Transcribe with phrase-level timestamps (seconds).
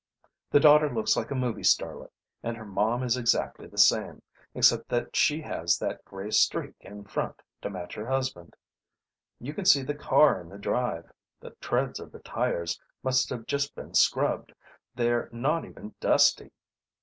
[0.49, 2.09] The daughter looks like a movie starlet,
[2.41, 4.23] and her mom is exactly the same,
[4.55, 8.55] except that she has that grey streak in front to match her husband.
[9.39, 13.45] You can see the car in the drive; the treads of the tires must have
[13.45, 14.55] just been scrubbed;
[14.95, 16.49] they're not even dusty.